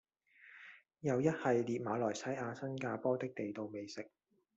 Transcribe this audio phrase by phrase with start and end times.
[1.01, 4.09] 有一系列馬來西亞、新加坡的地道美食